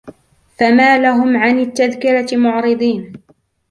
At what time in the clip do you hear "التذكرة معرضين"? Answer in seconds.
1.59-3.13